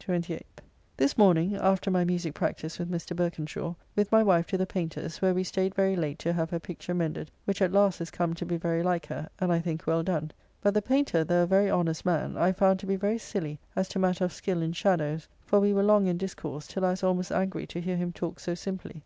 28th. 0.00 0.42
This 0.96 1.16
morning 1.16 1.54
(after 1.54 1.88
my 1.88 2.02
musique 2.04 2.34
practice 2.34 2.80
with 2.80 2.90
Mr. 2.90 3.14
Berkenshaw) 3.14 3.76
with 3.94 4.10
my 4.10 4.24
wife 4.24 4.48
to 4.48 4.58
the 4.58 4.66
Paynter's, 4.66 5.22
where 5.22 5.32
we 5.32 5.44
staid 5.44 5.72
very 5.72 5.94
late 5.94 6.18
to 6.18 6.32
have 6.32 6.50
her 6.50 6.58
picture 6.58 6.94
mended, 6.94 7.30
which 7.44 7.62
at 7.62 7.70
last 7.70 8.00
is 8.00 8.10
come 8.10 8.34
to 8.34 8.44
be 8.44 8.56
very 8.56 8.82
like 8.82 9.06
her, 9.06 9.28
and 9.38 9.52
I 9.52 9.60
think 9.60 9.86
well 9.86 10.02
done; 10.02 10.32
but 10.60 10.74
the 10.74 10.82
Paynter, 10.82 11.22
though 11.22 11.44
a 11.44 11.46
very 11.46 11.70
honest 11.70 12.04
man, 12.04 12.36
I 12.36 12.50
found 12.50 12.80
to 12.80 12.86
be 12.86 12.96
very 12.96 13.18
silly 13.18 13.60
as 13.76 13.86
to 13.90 14.00
matter 14.00 14.24
of 14.24 14.32
skill 14.32 14.62
in 14.62 14.72
shadows, 14.72 15.28
for 15.46 15.60
we 15.60 15.72
were 15.72 15.84
long 15.84 16.08
in 16.08 16.18
discourse, 16.18 16.66
till 16.66 16.84
I 16.84 16.90
was 16.90 17.04
almost 17.04 17.30
angry 17.30 17.64
to 17.68 17.80
hear 17.80 17.96
him 17.96 18.12
talk 18.12 18.40
so 18.40 18.56
simply. 18.56 19.04